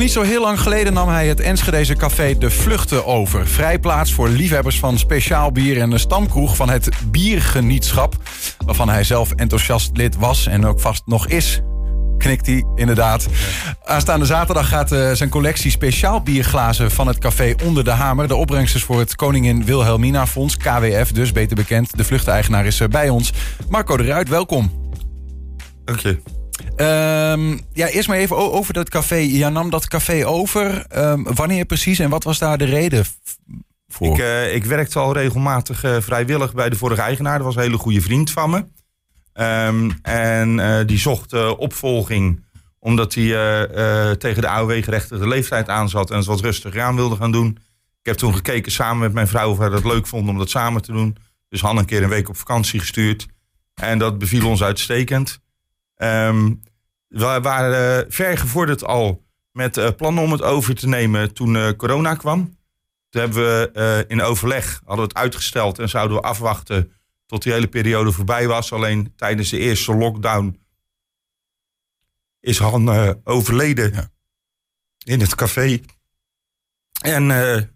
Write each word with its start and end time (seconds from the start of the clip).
niet 0.00 0.12
zo 0.12 0.22
heel 0.22 0.40
lang 0.40 0.60
geleden 0.60 0.92
nam 0.92 1.08
hij 1.08 1.28
het 1.28 1.40
Enschedeze 1.40 1.94
café 1.94 2.38
De 2.38 2.50
Vluchten 2.50 3.06
over. 3.06 3.46
Vrijplaats 3.46 4.12
voor 4.12 4.28
liefhebbers 4.28 4.78
van 4.78 4.98
speciaal 4.98 5.52
bier 5.52 5.80
en 5.80 5.92
een 5.92 5.98
stamkroeg 5.98 6.56
van 6.56 6.70
het 6.70 6.88
Biergenietschap. 7.06 8.16
Waarvan 8.64 8.88
hij 8.88 9.04
zelf 9.04 9.32
enthousiast 9.32 9.96
lid 9.96 10.16
was 10.16 10.46
en 10.46 10.66
ook 10.66 10.80
vast 10.80 11.02
nog 11.06 11.26
is. 11.26 11.60
Knikt 12.18 12.46
hij, 12.46 12.64
inderdaad. 12.74 13.26
Aanstaande 13.84 14.26
zaterdag 14.26 14.68
gaat 14.68 14.92
uh, 14.92 15.12
zijn 15.12 15.28
collectie 15.28 15.70
speciaal 15.70 16.22
bierglazen 16.22 16.90
van 16.90 17.06
het 17.06 17.18
café 17.18 17.54
Onder 17.64 17.84
de 17.84 17.90
Hamer. 17.90 18.28
De 18.28 18.36
opbrengsters 18.36 18.82
voor 18.82 18.98
het 18.98 19.14
Koningin 19.14 19.64
Wilhelmina 19.64 20.26
Fonds, 20.26 20.56
KWF 20.56 21.12
dus, 21.12 21.32
beter 21.32 21.56
bekend. 21.56 21.96
De 21.96 22.04
vluchteigenaar 22.04 22.66
is 22.66 22.80
uh, 22.80 22.88
bij 22.88 23.08
ons. 23.08 23.32
Marco 23.68 23.96
de 23.96 24.04
Ruit, 24.04 24.28
welkom. 24.28 24.70
Dank 25.84 25.98
je. 25.98 26.39
Ehm, 26.76 27.58
ja, 27.72 27.86
eerst 27.88 28.08
maar 28.08 28.16
even 28.16 28.36
over 28.36 28.74
dat 28.74 28.88
café. 28.88 29.14
Je 29.14 29.48
nam 29.48 29.70
dat 29.70 29.88
café 29.88 30.26
over. 30.26 30.86
Um, 30.96 31.34
wanneer 31.34 31.64
precies 31.64 31.98
en 31.98 32.10
wat 32.10 32.24
was 32.24 32.38
daar 32.38 32.58
de 32.58 32.64
reden 32.64 33.04
voor? 33.88 34.12
Ik, 34.12 34.18
uh, 34.18 34.54
ik 34.54 34.64
werkte 34.64 34.98
al 34.98 35.12
regelmatig 35.12 35.84
uh, 35.84 35.96
vrijwillig 36.00 36.54
bij 36.54 36.70
de 36.70 36.76
vorige 36.76 37.00
eigenaar. 37.00 37.36
Dat 37.36 37.46
was 37.46 37.56
een 37.56 37.62
hele 37.62 37.78
goede 37.78 38.00
vriend 38.00 38.30
van 38.30 38.50
me. 38.50 38.64
Um, 39.66 39.98
en 40.02 40.58
uh, 40.58 40.78
die 40.86 40.98
zocht 40.98 41.56
opvolging 41.56 42.48
omdat 42.78 43.14
hij 43.14 43.26
tegen 44.16 44.42
de 44.42 44.48
AOW-gerechtigde 44.48 45.28
leeftijd 45.28 45.68
aanzat 45.68 46.10
en 46.10 46.16
het 46.16 46.26
wat 46.26 46.40
rustiger 46.40 46.82
aan 46.82 46.96
wilde 46.96 47.16
gaan 47.16 47.32
doen. 47.32 47.58
Ik 48.00 48.06
heb 48.06 48.16
toen 48.16 48.34
gekeken 48.34 48.72
samen 48.72 48.98
met 48.98 49.12
mijn 49.12 49.28
vrouw 49.28 49.50
of 49.50 49.58
wij 49.58 49.68
dat 49.68 49.84
leuk 49.84 50.06
vonden 50.06 50.30
om 50.30 50.38
dat 50.38 50.50
samen 50.50 50.82
te 50.82 50.92
doen. 50.92 51.16
Dus 51.48 51.60
Han 51.60 51.76
een 51.76 51.84
keer 51.84 52.02
een 52.02 52.08
week 52.08 52.28
op 52.28 52.36
vakantie 52.36 52.80
gestuurd. 52.80 53.26
En 53.74 53.98
dat 53.98 54.18
beviel 54.18 54.48
ons 54.48 54.62
uitstekend. 54.62 55.40
Um, 56.02 56.62
we 57.06 57.40
waren 57.42 58.04
uh, 58.04 58.10
ver 58.12 58.38
gevorderd 58.38 58.84
al 58.84 59.26
met 59.52 59.76
uh, 59.76 59.88
plannen 59.96 60.22
om 60.22 60.32
het 60.32 60.42
over 60.42 60.74
te 60.74 60.88
nemen 60.88 61.34
toen 61.34 61.54
uh, 61.54 61.70
corona 61.70 62.14
kwam. 62.14 62.58
Toen 63.08 63.20
hebben 63.20 63.42
we 63.42 64.04
in 64.08 64.22
overleg, 64.22 64.80
hadden 64.84 65.06
we 65.06 65.12
het 65.12 65.14
uitgesteld 65.14 65.78
en 65.78 65.88
zouden 65.88 66.16
we 66.16 66.22
afwachten 66.22 66.92
tot 67.26 67.42
die 67.42 67.52
hele 67.52 67.68
periode 67.68 68.12
voorbij 68.12 68.46
was. 68.46 68.72
Alleen 68.72 69.12
tijdens 69.16 69.50
de 69.50 69.58
eerste 69.58 69.94
lockdown 69.94 70.60
is 72.40 72.58
Han 72.58 73.16
overleden 73.24 73.92
ja. 73.92 74.10
in 75.04 75.20
het 75.20 75.34
café. 75.34 75.80
En 77.02 77.26
nou, 77.26 77.66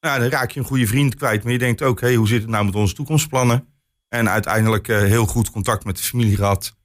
dan 0.00 0.28
raak 0.28 0.50
je 0.50 0.60
een 0.60 0.66
goede 0.66 0.86
vriend 0.86 1.14
kwijt. 1.14 1.42
Maar 1.42 1.52
je 1.52 1.58
denkt 1.58 1.82
ook, 1.82 2.00
hey, 2.00 2.14
hoe 2.14 2.28
zit 2.28 2.40
het 2.40 2.50
nou 2.50 2.64
met 2.64 2.74
onze 2.74 2.94
toekomstplannen? 2.94 3.68
En 4.08 4.28
uiteindelijk 4.28 4.86
heel 4.86 5.26
goed 5.26 5.50
contact 5.50 5.84
met 5.84 5.96
de 5.96 6.02
familie 6.02 6.36
gehad. 6.36 6.76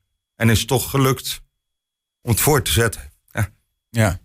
En 0.42 0.50
is 0.50 0.66
toch 0.66 0.90
gelukt 0.90 1.42
om 2.22 2.32
het 2.32 2.40
voor 2.40 2.62
te 2.62 2.72
zetten. 2.72 3.12
Ja. 3.32 3.50
Ja. 3.90 4.20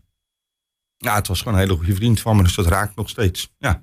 Ja, 0.97 1.15
het 1.15 1.27
was 1.27 1.39
gewoon 1.39 1.55
een 1.55 1.61
hele 1.61 1.77
goede 1.77 1.95
vriend 1.95 2.21
van 2.21 2.37
me, 2.37 2.43
dus 2.43 2.55
dat 2.55 2.67
raakt 2.67 2.97
nog 2.97 3.09
steeds. 3.09 3.55
Ja. 3.59 3.83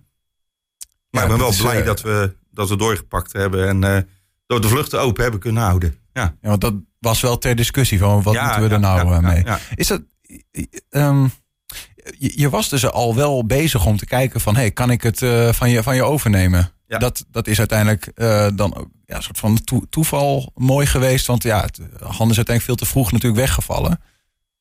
Maar 1.09 1.21
ja, 1.21 1.21
ik 1.21 1.27
ben 1.27 1.37
wel 1.37 1.49
is, 1.49 1.61
blij 1.61 1.79
uh, 1.79 1.85
dat, 1.85 2.01
we, 2.01 2.35
dat 2.51 2.69
we 2.69 2.77
doorgepakt 2.77 3.33
hebben 3.33 3.67
en 3.67 3.75
uh, 3.75 4.01
dat 4.45 4.57
we 4.57 4.59
de 4.59 4.67
vluchten 4.67 5.01
open 5.01 5.21
hebben 5.21 5.39
kunnen 5.39 5.63
houden. 5.63 5.97
Ja, 6.13 6.35
ja 6.41 6.49
want 6.49 6.61
dat 6.61 6.73
was 6.99 7.21
wel 7.21 7.37
ter 7.37 7.55
discussie 7.55 7.99
van 7.99 8.21
wat 8.21 8.33
ja, 8.33 8.45
moeten 8.45 8.63
we 8.63 8.73
er 8.73 8.79
nou 8.79 9.11
uh, 9.11 9.19
mee. 9.19 9.43
Is 9.75 9.87
dat. 9.87 10.01
Um, 10.89 11.31
je, 12.17 12.39
je, 12.39 12.49
was 12.49 12.69
dus 12.69 12.85
al 12.85 13.15
wel 13.15 13.45
bezig 13.45 13.85
om 13.85 13.97
te 13.97 14.05
kijken 14.05 14.41
van, 14.41 14.55
hey, 14.55 14.71
kan 14.71 14.89
ik 14.89 15.01
het 15.01 15.17
van, 15.55 15.69
je, 15.69 15.83
van 15.83 15.95
je 15.95 16.03
overnemen? 16.03 16.71
Ja. 16.93 16.99
Dat, 16.99 17.25
dat 17.31 17.47
is 17.47 17.59
uiteindelijk 17.59 18.11
uh, 18.15 18.47
dan 18.55 18.91
ja, 19.05 19.15
een 19.15 19.23
soort 19.23 19.39
van 19.39 19.63
to 19.63 19.81
toeval 19.89 20.51
mooi 20.55 20.85
geweest. 20.85 21.25
Want 21.25 21.43
ja, 21.43 21.61
het, 21.61 21.77
Han 21.99 22.29
is 22.29 22.35
uiteindelijk 22.35 22.61
veel 22.61 22.75
te 22.75 22.85
vroeg 22.85 23.11
natuurlijk 23.11 23.41
weggevallen. 23.41 24.01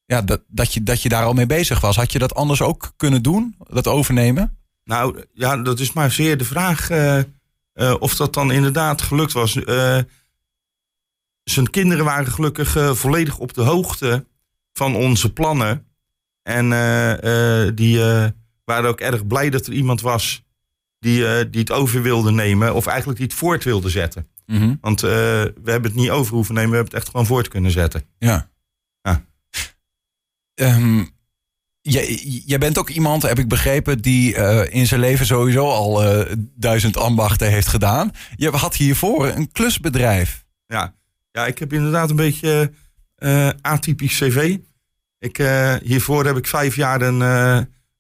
Ja, 0.07 0.23
dat, 0.23 0.43
dat, 0.49 0.75
je, 0.75 0.83
dat 0.83 1.03
je 1.03 1.09
daar 1.09 1.25
al 1.25 1.33
mee 1.33 1.47
bezig 1.47 1.81
was. 1.81 1.97
Had 1.97 2.13
je 2.13 2.19
dat 2.19 2.35
anders 2.35 2.63
ook 2.63 2.93
kunnen 2.97 3.23
doen, 3.23 3.57
dat 3.59 3.87
overnemen? 3.87 4.57
Nou 4.85 5.25
ja, 5.33 5.57
dat 5.57 5.81
is 5.81 5.93
maar 5.93 6.11
zeer 6.11 6.39
de 6.39 6.45
vraag 6.45 6.91
uh, 6.91 7.19
uh, 7.75 7.95
of 7.99 8.17
dat 8.17 8.35
dan 8.35 8.53
inderdaad 8.53 9.03
gelukt 9.03 9.33
was. 9.33 9.53
zijn 11.45 11.71
kinderen 11.71 12.05
waren 12.05 12.33
gelukkig 12.33 12.99
volledig 12.99 13.39
op 13.39 13.55
de 13.55 13.63
hoogte 13.63 14.27
van 14.73 14.95
onze 14.95 15.33
plannen. 15.33 15.87
En 16.43 16.69
die 17.75 17.99
waren 18.65 18.91
ook 18.91 19.01
erg 19.01 19.27
blij 19.27 19.51
dat 19.51 19.67
er 19.67 19.73
iemand 19.73 20.01
was 20.01 20.43
die, 21.03 21.21
uh, 21.21 21.41
die 21.51 21.61
het 21.61 21.71
over 21.71 22.03
wilde 22.03 22.31
nemen. 22.31 22.75
Of 22.75 22.87
eigenlijk 22.87 23.19
die 23.19 23.29
het 23.29 23.37
voort 23.37 23.65
wilde 23.65 23.89
zetten. 23.89 24.29
Mm 24.47 24.59
-hmm. 24.59 24.79
Want 24.81 25.03
uh, 25.03 25.11
we 25.11 25.71
hebben 25.71 25.91
het 25.91 26.01
niet 26.01 26.11
over 26.11 26.35
hoeven 26.35 26.55
nemen. 26.55 26.71
We 26.71 26.77
hebben 26.77 26.95
het 26.95 27.03
echt 27.03 27.11
gewoon 27.11 27.27
voort 27.27 27.49
kunnen 27.49 27.71
zetten. 27.71 28.03
Ja. 28.19 28.51
ja. 29.03 29.25
Um, 30.55 31.11
jij, 31.81 32.15
jij 32.47 32.59
bent 32.59 32.79
ook 32.79 32.89
iemand, 32.91 33.23
heb 33.23 33.39
ik 33.39 33.49
begrepen, 33.49 33.99
die 33.99 34.37
uh, 34.37 34.75
in 34.75 34.87
zijn 34.87 35.01
leven 35.01 35.27
sowieso 35.27 35.71
al 35.71 36.25
duizend 36.55 36.97
ambachten 36.97 37.51
heeft 37.51 37.69
gedaan. 37.69 38.11
Je 38.37 38.51
had 38.51 38.77
hiervoor 38.77 39.27
een 39.29 39.53
klusbedrijf. 39.53 40.45
Ja, 40.67 40.95
ja 41.33 41.47
ik 41.47 41.59
heb 41.59 41.73
inderdaad 41.73 42.11
een 42.11 42.17
beetje 42.17 42.73
atypisch 43.61 44.19
cv. 44.19 44.59
Ik, 45.19 45.37
hiervoor 45.83 46.25
heb 46.25 46.37
ik 46.37 46.47
vijf 46.47 46.77
jaar 46.77 47.01
een 47.01 47.21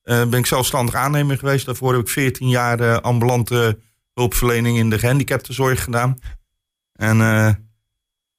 ben 0.02 0.32
ik 0.32 0.46
zelfstandig 0.46 0.94
aannemer 0.94 1.38
geweest. 1.38 1.66
Daarvoor 1.66 1.92
heb 1.92 2.00
ik 2.00 2.08
14 2.08 2.48
jaar 2.48 2.80
uh, 2.80 2.96
ambulante 2.96 3.78
hulpverlening 4.14 4.78
in 4.78 4.90
de 4.90 4.98
gehandicaptenzorg 4.98 5.84
gedaan. 5.84 6.18
En 6.92 7.18
uh, 7.18 7.50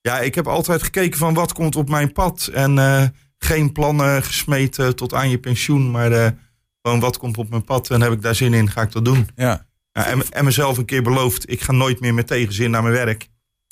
ja, 0.02 0.20
ik 0.20 0.36
heb 0.36 0.48
altijd 0.48 0.84
gekeken 0.84 1.18
van 1.18 1.34
wat 1.34 1.54
komt 1.54 1.76
op 1.76 1.90
mijn 1.90 2.12
pad. 2.12 2.50
En 2.54 3.14
geen 3.38 3.72
plannen 3.72 4.24
gesmeten 4.24 4.96
tot 4.96 5.14
aan 5.14 5.30
je 5.30 5.40
pensioen. 5.40 5.92
Maar 5.92 6.36
gewoon 6.84 7.00
wat 7.00 7.18
komt 7.18 7.38
op 7.38 7.50
mijn 7.50 7.64
pad 7.64 7.90
en 7.90 8.02
heb 8.02 8.12
ik 8.12 8.22
daar 8.22 8.36
zin 8.36 8.54
in, 8.54 8.70
ga 8.70 8.82
ik 8.82 8.92
dat 8.92 9.06
doen. 9.06 9.30
Ja. 9.36 9.66
ja 9.92 10.06
en, 10.06 10.30
en, 10.30 10.46
mezelf 10.46 10.78
een 10.78 10.86
keer 10.86 11.04
beloofd, 11.04 11.50
ik 11.50 11.62
ga 11.62 11.72
nooit 11.72 12.00
meer 12.00 12.14
met 12.14 12.28
tegenzin 12.28 12.72
naar 12.72 12.82
mijn 12.82 12.94
werk. 12.94 13.28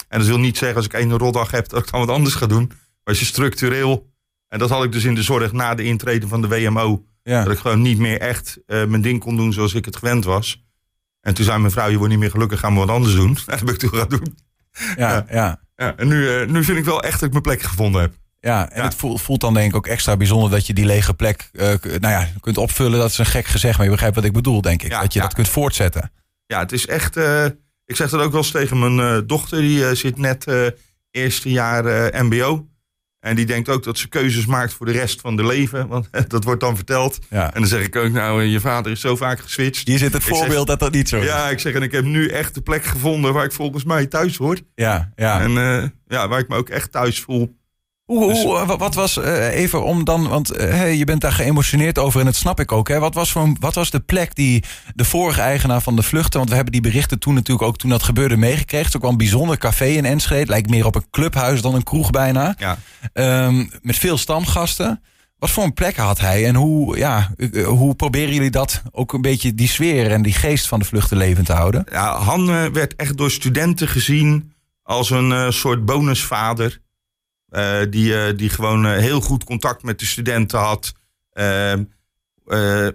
En 0.07 0.19
dat 0.19 0.27
wil 0.27 0.39
niet 0.39 0.57
zeggen 0.57 0.77
als 0.77 0.85
ik 0.85 0.93
één 0.93 1.17
rotdag 1.17 1.51
heb 1.51 1.69
dat 1.69 1.83
ik 1.83 1.91
dan 1.91 1.99
wat 1.99 2.09
anders 2.09 2.35
ga 2.35 2.45
doen. 2.45 2.67
Maar 2.67 2.77
als 3.03 3.19
je 3.19 3.25
structureel, 3.25 4.09
en 4.47 4.59
dat 4.59 4.69
had 4.69 4.83
ik 4.83 4.91
dus 4.91 5.03
in 5.03 5.15
de 5.15 5.23
zorg 5.23 5.51
na 5.51 5.75
de 5.75 5.83
intrede 5.83 6.27
van 6.27 6.41
de 6.41 6.47
WMO 6.47 7.05
ja. 7.23 7.43
Dat 7.43 7.53
ik 7.53 7.59
gewoon 7.59 7.81
niet 7.81 7.97
meer 7.97 8.19
echt 8.19 8.59
uh, 8.67 8.85
mijn 8.85 9.01
ding 9.01 9.19
kon 9.19 9.35
doen 9.35 9.53
zoals 9.53 9.73
ik 9.73 9.85
het 9.85 9.95
gewend 9.95 10.23
was. 10.23 10.63
En 11.21 11.33
toen 11.33 11.45
zei 11.45 11.59
mijn 11.59 11.71
vrouw, 11.71 11.89
je 11.89 11.97
wordt 11.97 12.11
niet 12.11 12.19
meer 12.19 12.31
gelukkig, 12.31 12.59
gaan 12.59 12.73
we 12.73 12.79
wat 12.79 12.89
anders 12.89 13.15
doen. 13.15 13.37
Dat 13.45 13.59
heb 13.59 13.69
ik 13.69 13.77
toen 13.77 13.89
gaan 13.89 14.09
doen. 14.09 14.37
Ja, 14.95 15.11
ja. 15.11 15.25
ja. 15.29 15.59
ja 15.75 15.95
en 15.95 16.07
nu, 16.07 16.41
uh, 16.41 16.47
nu 16.47 16.63
vind 16.63 16.77
ik 16.77 16.85
wel 16.85 17.03
echt 17.03 17.13
dat 17.13 17.23
ik 17.23 17.31
mijn 17.31 17.41
plek 17.41 17.61
gevonden 17.61 18.01
heb. 18.01 18.13
Ja, 18.39 18.69
en 18.69 18.77
ja. 18.77 18.83
het 18.83 18.95
voelt, 18.95 19.41
dan 19.41 19.53
denk 19.53 19.69
ik 19.69 19.75
ook 19.75 19.87
extra 19.87 20.17
bijzonder 20.17 20.49
dat 20.49 20.67
je 20.67 20.73
die 20.73 20.85
lege 20.85 21.13
plek 21.13 21.49
uh, 21.53 21.63
nou 21.63 21.99
ja, 21.99 22.27
kunt 22.39 22.57
opvullen. 22.57 22.99
Dat 22.99 23.09
is 23.09 23.17
een 23.17 23.25
gek 23.25 23.45
gezegd, 23.45 23.75
maar 23.75 23.85
je 23.85 23.91
begrijpt 23.91 24.15
wat 24.15 24.25
ik 24.25 24.33
bedoel, 24.33 24.61
denk 24.61 24.83
ik. 24.83 24.89
dat 24.89 25.13
je 25.13 25.19
dat 25.19 25.33
kunt 25.33 25.49
voortzetten. 25.49 26.11
Ja, 26.45 26.59
het 26.59 26.71
is 26.71 26.87
echt... 26.87 27.17
ik 27.85 27.95
zeg 27.95 28.09
dat 28.09 28.21
ook 28.21 28.31
wel 28.31 28.41
eens 28.41 28.51
tegen 28.51 28.95
mijn 28.95 29.27
dochter. 29.27 29.61
Die 29.61 29.95
zit 29.95 30.17
net 30.17 30.45
eerste 31.11 31.49
jaar 31.49 31.83
mbo. 32.25 32.70
En 33.21 33.35
die 33.35 33.45
denkt 33.45 33.69
ook 33.69 33.83
dat 33.83 33.97
ze 33.97 34.07
keuzes 34.07 34.45
maakt 34.45 34.73
voor 34.73 34.85
de 34.85 34.91
rest 34.91 35.21
van 35.21 35.35
de 35.35 35.45
leven. 35.45 35.87
Want 35.87 36.07
dat 36.27 36.43
wordt 36.43 36.61
dan 36.61 36.75
verteld. 36.75 37.19
Ja. 37.29 37.53
En 37.53 37.59
dan 37.59 37.69
zeg 37.69 37.85
ik 37.85 37.95
ook, 37.95 38.11
nou, 38.11 38.43
je 38.43 38.59
vader 38.59 38.91
is 38.91 38.99
zo 38.99 39.15
vaak 39.15 39.39
geswitcht. 39.39 39.87
Hier 39.87 39.97
zit 39.97 40.13
het 40.13 40.23
voorbeeld 40.23 40.51
zeg, 40.51 40.65
dat 40.65 40.79
dat 40.79 40.91
niet 40.91 41.09
zo 41.09 41.19
is. 41.19 41.25
Ja, 41.25 41.49
ik 41.49 41.59
zeg, 41.59 41.73
en 41.73 41.81
ik 41.81 41.91
heb 41.91 42.03
nu 42.03 42.27
echt 42.27 42.55
de 42.55 42.61
plek 42.61 42.83
gevonden 42.83 43.33
waar 43.33 43.45
ik 43.45 43.51
volgens 43.51 43.83
mij 43.83 44.05
thuis 44.05 44.37
hoor. 44.37 44.57
Ja, 44.75 45.11
ja. 45.15 45.41
En 45.41 45.51
uh, 45.51 45.83
ja, 46.07 46.27
waar 46.27 46.39
ik 46.39 46.47
me 46.47 46.55
ook 46.55 46.69
echt 46.69 46.91
thuis 46.91 47.19
voel. 47.19 47.59
Hoe, 48.11 48.27
dus, 48.27 48.43
hoe, 48.43 48.77
wat 48.77 48.95
was 48.95 49.17
uh, 49.17 49.55
even 49.55 49.83
om 49.83 50.03
dan, 50.03 50.27
want 50.27 50.57
uh, 50.57 50.57
hey, 50.57 50.95
je 50.95 51.05
bent 51.05 51.21
daar 51.21 51.31
geëmotioneerd 51.31 51.97
over 51.97 52.19
en 52.19 52.25
dat 52.25 52.35
snap 52.35 52.59
ik 52.59 52.71
ook. 52.71 52.87
Hè? 52.87 52.99
Wat, 52.99 53.13
was 53.13 53.31
voor, 53.31 53.55
wat 53.59 53.75
was 53.75 53.89
de 53.89 53.99
plek 53.99 54.35
die 54.35 54.63
de 54.95 55.05
vorige 55.05 55.41
eigenaar 55.41 55.81
van 55.81 55.95
de 55.95 56.03
vluchten, 56.03 56.37
want 56.37 56.49
we 56.49 56.55
hebben 56.55 56.73
die 56.73 56.81
berichten 56.81 57.19
toen 57.19 57.33
natuurlijk 57.33 57.67
ook 57.67 57.77
toen 57.77 57.89
dat 57.89 58.03
gebeurde 58.03 58.37
meegekregen. 58.37 58.77
Het 58.77 58.87
is 58.87 58.95
ook 58.95 59.01
wel 59.01 59.11
een 59.11 59.17
bijzonder 59.17 59.57
café 59.57 59.85
in 59.85 60.05
Enschede, 60.05 60.49
lijkt 60.49 60.69
meer 60.69 60.85
op 60.85 60.95
een 60.95 61.09
clubhuis 61.11 61.61
dan 61.61 61.75
een 61.75 61.83
kroeg 61.83 62.09
bijna. 62.09 62.55
Ja. 62.57 62.77
Um, 63.45 63.69
met 63.81 63.97
veel 63.97 64.17
stamgasten. 64.17 65.03
Wat 65.37 65.49
voor 65.49 65.63
een 65.63 65.73
plek 65.73 65.95
had 65.95 66.19
hij 66.19 66.45
en 66.45 66.55
hoe, 66.55 66.97
ja, 66.97 67.33
hoe 67.65 67.95
proberen 67.95 68.33
jullie 68.33 68.51
dat 68.51 68.81
ook 68.91 69.13
een 69.13 69.21
beetje 69.21 69.55
die 69.55 69.67
sfeer 69.67 70.11
en 70.11 70.21
die 70.21 70.33
geest 70.33 70.67
van 70.67 70.79
de 70.79 70.85
vluchten 70.85 71.17
levend 71.17 71.45
te 71.45 71.53
houden? 71.53 71.85
Ja, 71.91 72.17
Han 72.17 72.71
werd 72.71 72.95
echt 72.95 73.17
door 73.17 73.31
studenten 73.31 73.87
gezien 73.87 74.53
als 74.83 75.09
een 75.09 75.53
soort 75.53 75.85
bonusvader. 75.85 76.81
Uh, 77.51 77.79
die, 77.89 78.13
uh, 78.13 78.37
die 78.37 78.49
gewoon 78.49 78.85
uh, 78.85 78.91
heel 78.91 79.21
goed 79.21 79.43
contact 79.43 79.83
met 79.83 79.99
de 79.99 80.05
studenten 80.05 80.59
had. 80.59 80.93
Ehm, 81.33 81.83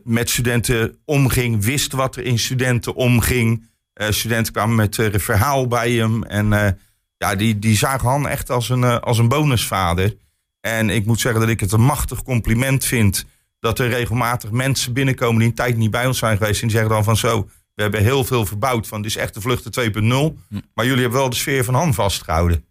met 0.04 0.30
studenten 0.30 0.98
omging, 1.04 1.64
wist 1.64 1.92
wat 1.92 2.16
er 2.16 2.24
in 2.24 2.38
studenten 2.38 2.94
omging. 2.94 3.68
studenten 3.94 4.52
kwamen 4.52 4.74
met 4.74 4.98
een 4.98 5.20
verhaal 5.20 5.66
bij 5.66 5.92
hem. 5.92 6.24
En 6.24 6.78
ja, 7.18 7.34
die, 7.36 7.58
die 7.58 7.76
zagen 7.76 8.08
Han 8.08 8.28
echt 8.28 8.50
als 8.50 8.68
een, 8.68 8.84
als 8.84 9.18
een 9.18 9.28
bonusvader. 9.28 10.16
En 10.60 10.90
ik 10.90 11.06
moet 11.06 11.20
zeggen 11.20 11.40
dat 11.40 11.50
ik 11.50 11.60
het 11.60 11.72
een 11.72 11.80
machtig 11.80 12.22
compliment 12.22 12.84
vind. 12.84 13.24
Dat 13.60 13.78
er 13.78 13.88
regelmatig 13.88 14.50
mensen 14.50 14.92
binnenkomen 14.92 15.38
die 15.38 15.48
een 15.48 15.54
tijd 15.54 15.76
niet 15.76 15.90
bij 15.90 16.06
ons 16.06 16.18
zijn 16.18 16.36
geweest. 16.36 16.62
En 16.62 16.68
die 16.68 16.76
zeggen 16.76 16.94
dan 16.94 17.04
van 17.04 17.16
zo, 17.16 17.48
we 17.74 17.82
hebben 17.82 18.02
heel 18.02 18.24
veel 18.24 18.46
verbouwd. 18.46 18.86
Van 18.86 19.02
dit 19.02 19.10
is 19.10 19.16
echt 19.16 19.34
de 19.34 19.40
vluchten 19.40 19.92
2.0. 19.92 19.96
Hm. 19.98 20.60
Maar 20.74 20.84
jullie 20.84 21.02
hebben 21.02 21.20
wel 21.20 21.30
de 21.30 21.36
sfeer 21.36 21.64
van 21.64 21.74
Han 21.74 21.94
vastgehouden. 21.94 22.65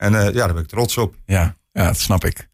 En 0.00 0.12
uh, 0.12 0.24
ja, 0.24 0.30
daar 0.32 0.52
ben 0.52 0.62
ik 0.62 0.68
trots 0.68 0.96
op. 0.96 1.14
Ja, 1.26 1.56
ja, 1.72 1.84
dat 1.86 1.98
snap 1.98 2.24
ik. 2.24 2.48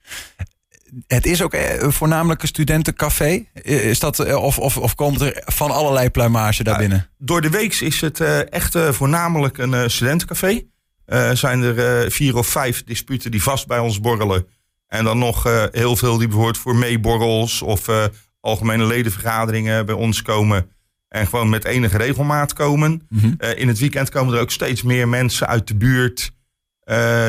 het 1.07 1.27
is 1.27 1.43
ook 1.43 1.53
eh, 1.55 1.89
voornamelijk 1.91 2.43
een 2.43 2.49
studentencafé. 2.49 3.45
Eh, 3.53 3.89
Is 3.89 3.99
dat, 3.99 4.19
eh, 4.19 4.37
of, 4.43 4.59
of, 4.59 4.77
of 4.77 4.95
komt 4.95 5.21
er 5.21 5.43
van 5.45 5.71
allerlei 5.71 6.11
pluimage 6.11 6.63
daar 6.65 6.75
Ja, 6.75 6.81
binnen? 6.81 7.09
Door 7.19 7.41
de 7.41 7.51
week 7.51 7.75
is 7.75 8.01
het 8.01 8.21
eh, 8.21 8.53
echt 8.53 8.75
eh, 8.75 8.89
voornamelijk 8.93 9.59
een 9.59 9.75
eh, 9.75 9.89
studentencafé. 9.89 10.63
Eh 11.05 11.31
zijn 11.31 11.63
er 11.63 12.03
eh, 12.05 12.11
vier 12.11 12.37
of 12.37 12.47
vijf 12.47 12.85
disputen 12.85 13.31
die 13.31 13.43
vast 13.43 13.67
bij 13.67 13.79
ons 13.79 14.01
borrelen. 14.01 14.47
En 14.87 15.05
dan 15.05 15.19
nog 15.19 15.47
eh, 15.47 15.65
heel 15.71 15.97
veel 15.97 16.17
die 16.19 16.27
bijvoorbeeld 16.27 16.59
voor 16.59 16.77
meeborrels 16.77 17.63
of 17.63 17.89
eh, 17.89 18.05
algemene 18.41 18.85
ledenvergaderingen 18.85 19.87
bij 19.87 19.95
ons 19.95 20.23
komen. 20.23 20.71
En 21.09 21.27
gewoon 21.27 21.49
met 21.49 21.65
enige 21.65 21.97
regelmaat 21.97 22.53
komen. 22.53 23.07
Mhm. 23.09 23.33
Eh, 23.39 23.59
in 23.59 23.69
het 23.69 23.79
weekend 23.79 24.09
komen 24.11 24.35
er 24.35 24.41
ook 24.41 24.51
steeds 24.51 24.83
meer 24.83 25.09
mensen 25.09 25.47
uit 25.47 25.67
de 25.69 25.77
buurt 25.77 26.21
eh, 26.21 26.36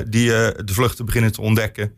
die 0.09 0.33
eh, 0.35 0.65
de 0.65 0.73
vluchten 0.73 1.05
beginnen 1.05 1.31
te 1.31 1.41
ontdekken. 1.41 1.91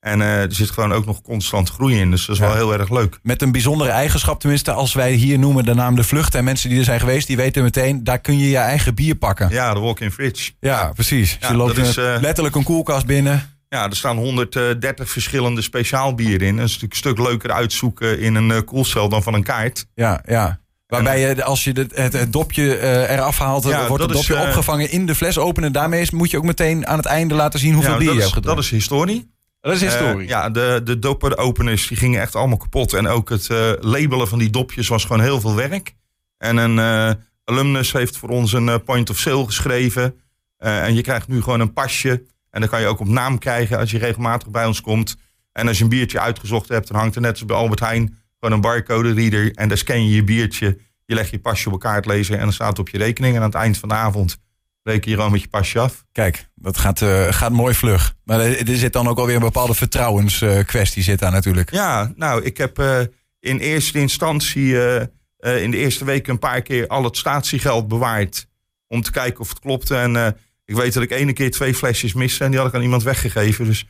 En 0.00 0.20
eh, 0.20 0.42
er 0.42 0.54
zit 0.54 0.70
gewoon 0.70 0.92
ook 0.92 1.06
nog 1.06 1.22
constant 1.22 1.70
groei 1.70 1.98
in. 1.98 2.10
Dus 2.10 2.26
dat 2.26 2.36
is 2.36 2.42
Ja. 2.42 2.48
wel 2.48 2.56
heel 2.56 2.72
erg 2.78 2.90
leuk. 2.90 3.18
Met 3.22 3.42
een 3.42 3.52
bijzondere 3.52 3.90
eigenschap, 3.90 4.40
tenminste, 4.40 4.72
als 4.72 4.94
wij 4.94 5.12
hier 5.12 5.38
noemen 5.38 5.64
de 5.64 5.74
naam 5.74 5.96
De 5.96 6.04
Vlucht. 6.04 6.34
En 6.34 6.44
mensen 6.44 6.68
die 6.68 6.78
er 6.78 6.84
zijn 6.84 7.00
geweest, 7.00 7.26
die 7.26 7.36
weten 7.36 7.62
meteen, 7.62 8.04
daar 8.04 8.18
kun 8.18 8.38
je 8.38 8.48
je 8.50 8.56
eigen 8.56 8.94
bier 8.94 9.14
pakken. 9.14 9.48
Ja, 9.48 9.54
Ja, 9.54 9.74
de 9.74 9.80
walk-in 9.80 10.10
fridge. 10.10 10.50
precies. 10.94 11.36
Ja, 11.40 11.48
je 11.50 11.56
loopt 11.56 11.76
is, 11.78 11.96
eh, 11.96 12.14
eh, 12.14 12.20
letterlijk 12.20 12.54
een 12.56 12.62
koelkast 12.62 13.06
binnen. 13.06 13.54
Ja, 13.68 13.84
er 13.84 13.96
staan 13.96 14.16
130 14.16 15.10
verschillende 15.10 15.62
speciaal 15.62 16.14
bieren 16.14 16.46
in. 16.46 16.56
Dat 16.56 16.64
is 16.66 16.72
natuurlijk 16.78 16.92
een 17.04 17.10
stuk 17.12 17.18
leuker 17.18 17.50
uitzoeken 17.52 18.18
in 18.20 18.34
een 18.34 18.50
eh, 18.50 18.60
koelcel 18.64 19.08
dan 19.08 19.22
van 19.22 19.34
een 19.34 19.42
kaart. 19.42 19.86
Ja, 19.94 20.22
ja. 20.26 20.60
Waarbij 20.86 21.20
je, 21.20 21.44
als 21.44 21.64
je 21.64 21.72
het, 21.72 22.12
het 22.12 22.32
dopje 22.32 22.76
eh, 22.76 23.10
eraf 23.10 23.38
haalt, 23.38 23.64
Ja, 23.64 23.86
wordt 23.88 24.02
het 24.02 24.12
dat 24.12 24.20
is, 24.20 24.26
dopje 24.26 24.42
eh, 24.42 24.48
opgevangen 24.48 24.90
in 24.90 25.06
de 25.06 25.14
fles 25.14 25.38
openen. 25.38 25.72
Daarmee 25.72 26.00
is- 26.00 26.10
moet 26.10 26.30
je 26.30 26.36
ook 26.36 26.44
meteen 26.44 26.86
aan 26.86 26.96
het 26.96 27.06
einde 27.06 27.34
laten 27.34 27.58
zien 27.58 27.72
hoeveel 27.74 27.92
ja, 27.92 27.98
bier 27.98 28.06
dat, 28.06 28.16
je 28.16 28.22
is, 28.22 28.30
hebt 28.32 28.44
dat 28.44 28.52
gedronken. 28.54 28.76
is 28.76 28.80
historie. 28.82 29.34
Dat 29.60 29.74
is 29.74 29.80
historie. 29.80 30.22
Eh, 30.22 30.28
ja, 30.28 30.50
de, 30.50 30.80
de 30.84 30.98
dopper-openers 30.98 31.86
die 31.88 31.96
gingen 31.96 32.20
echt 32.20 32.34
allemaal 32.34 32.56
kapot. 32.56 32.92
En 32.92 33.06
ook 33.06 33.28
het 33.28 33.50
eh, 33.50 33.70
labelen 33.80 34.28
van 34.28 34.38
die 34.38 34.50
dopjes 34.50 34.88
was 34.88 35.04
gewoon 35.04 35.22
heel 35.22 35.40
veel 35.40 35.54
werk. 35.54 35.94
En 36.38 36.56
een 36.56 36.78
eh, 36.78 37.14
alumnus 37.44 37.92
heeft 37.92 38.16
voor 38.16 38.28
ons 38.28 38.52
een 38.52 38.82
point 38.84 39.10
of 39.10 39.18
sale 39.18 39.44
geschreven. 39.44 40.14
Eh, 40.56 40.82
en 40.84 40.94
je 40.94 41.02
krijgt 41.02 41.28
nu 41.28 41.42
gewoon 41.42 41.60
een 41.60 41.72
pasje. 41.72 42.22
En 42.50 42.60
dan 42.60 42.68
kan 42.70 42.80
je 42.80 42.86
ook 42.86 43.00
op 43.00 43.08
naam 43.08 43.38
krijgen 43.38 43.78
als 43.78 43.90
je 43.90 43.98
regelmatig 43.98 44.48
bij 44.50 44.66
ons 44.66 44.80
komt. 44.80 45.16
En 45.52 45.68
als 45.68 45.76
je 45.78 45.82
een 45.82 45.90
biertje 45.90 46.20
uitgezocht 46.20 46.68
hebt, 46.68 46.88
dan 46.88 46.98
hangt 46.98 47.14
er 47.14 47.20
net 47.20 47.30
als 47.30 47.44
bij 47.44 47.56
Albert 47.56 47.80
Heijn 47.80 48.18
gewoon 48.38 48.54
een 48.54 48.60
barcode 48.60 49.12
reader. 49.12 49.54
En 49.54 49.68
daar 49.68 49.78
scan 49.78 50.04
je 50.08 50.14
je 50.14 50.24
biertje. 50.24 50.78
Je 51.04 51.14
legt 51.14 51.30
je 51.30 51.38
pasje 51.38 51.66
op 51.66 51.72
elkaar 51.72 51.92
kaartlezer 51.92 52.34
en 52.34 52.40
dan 52.40 52.52
staat 52.52 52.68
het 52.68 52.78
op 52.78 52.88
je 52.88 52.98
rekening. 52.98 53.34
En 53.34 53.40
aan 53.40 53.46
het 53.46 53.56
eind 53.56 53.78
van 53.78 53.88
de 53.88 53.94
avond 53.94 54.38
reken 54.82 55.10
je 55.10 55.16
gewoon 55.16 55.32
met 55.32 55.40
je 55.40 55.48
pasje 55.48 55.78
af. 55.78 56.04
Kijk, 56.12 56.48
dat 56.54 56.78
gaat, 56.78 57.02
eh, 57.02 57.32
gaat 57.32 57.52
mooi 57.52 57.74
vlug. 57.74 58.14
Maar 58.24 58.40
er, 58.40 58.68
er 58.68 58.76
zit 58.76 58.92
dan 58.92 59.08
ook 59.08 59.18
alweer 59.18 59.34
een 59.34 59.40
bepaalde 59.40 59.74
vertrouwenskwestie 59.74 61.02
zit 61.02 61.18
daar 61.18 61.30
natuurlijk. 61.30 61.70
Ja, 61.70 62.12
nou, 62.16 62.42
ik 62.42 62.56
heb 62.56 62.78
eh, 62.78 63.00
in 63.40 63.58
eerste 63.58 63.98
instantie 63.98 64.80
eh, 64.80 65.62
in 65.62 65.70
de 65.70 65.76
eerste 65.76 66.04
week 66.04 66.26
een 66.26 66.38
paar 66.38 66.62
keer 66.62 66.86
al 66.86 67.04
het 67.04 67.16
statiegeld 67.16 67.88
bewaard. 67.88 68.46
Om 68.88 69.02
te 69.02 69.10
kijken 69.10 69.40
of 69.40 69.48
het 69.48 69.58
klopte. 69.58 69.96
En 69.96 70.36
ik 70.64 70.74
weet 70.74 70.92
dat 70.92 71.02
ik 71.02 71.10
ene 71.10 71.32
keer 71.32 71.50
twee 71.50 71.74
flesjes 71.74 72.12
miste 72.14 72.44
en 72.44 72.50
die 72.50 72.58
had 72.58 72.68
ik 72.68 72.74
aan 72.74 72.82
iemand 72.82 73.02
weggegeven. 73.02 73.64
Dus 73.64 73.86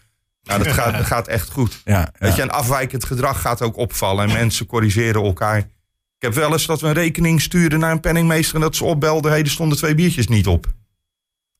nou, 0.47 0.63
dat, 0.63 0.73
gaat, 0.79 0.93
dat 0.97 1.07
gaat 1.07 1.29
echt 1.29 1.51
goed. 1.51 1.81
Ja, 1.85 1.99
ja. 1.99 2.13
Weet 2.19 2.37
je, 2.37 2.43
en 2.43 2.51
afwijkend 2.51 3.05
gedrag 3.05 3.41
gaat 3.41 3.63
ook 3.63 3.77
opvallen. 3.77 4.29
En 4.29 4.33
mensen 4.35 4.67
corrigeren 4.67 5.23
elkaar. 5.25 5.59
Ik 5.59 6.23
heb 6.23 6.35
wel 6.35 6.53
eens 6.53 6.67
dat 6.67 6.81
we 6.81 6.87
een 6.87 6.93
rekening 6.93 7.41
stuurden 7.43 7.79
naar 7.79 7.91
een 7.93 8.01
penningmeester 8.01 8.55
en 8.55 8.61
dat 8.61 8.77
ze 8.77 8.85
opbelden. 8.85 9.31
Hey, 9.31 9.41
er 9.41 9.51
stonden 9.51 9.79
twee 9.79 9.95
biertjes 9.95 10.29
niet 10.29 10.47
op. 10.47 10.67